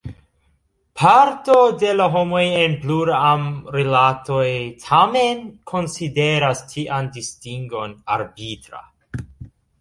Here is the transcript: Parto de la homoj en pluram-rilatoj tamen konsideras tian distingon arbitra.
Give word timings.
Parto 1.01 1.57
de 1.83 1.91
la 1.97 2.07
homoj 2.15 2.41
en 2.61 2.73
pluram-rilatoj 2.85 4.47
tamen 4.87 5.45
konsideras 5.73 6.65
tian 6.73 7.11
distingon 7.19 7.95
arbitra. 8.17 8.83